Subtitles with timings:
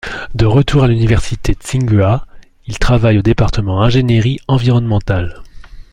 [0.33, 2.25] De retour à l'université Tsinghua,
[2.65, 5.43] il travaille au département ingénierie environnementale.